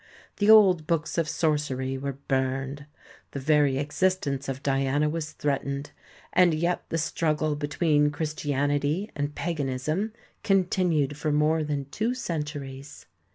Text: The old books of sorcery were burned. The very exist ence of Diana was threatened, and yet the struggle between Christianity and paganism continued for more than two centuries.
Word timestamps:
The 0.37 0.49
old 0.49 0.87
books 0.87 1.19
of 1.19 1.29
sorcery 1.29 1.95
were 1.95 2.13
burned. 2.27 2.87
The 3.33 3.39
very 3.39 3.77
exist 3.77 4.25
ence 4.25 4.49
of 4.49 4.63
Diana 4.63 5.07
was 5.11 5.33
threatened, 5.33 5.91
and 6.33 6.55
yet 6.55 6.81
the 6.89 6.97
struggle 6.97 7.55
between 7.55 8.09
Christianity 8.09 9.11
and 9.15 9.35
paganism 9.35 10.13
continued 10.41 11.17
for 11.17 11.31
more 11.31 11.63
than 11.63 11.85
two 11.91 12.15
centuries. 12.15 13.05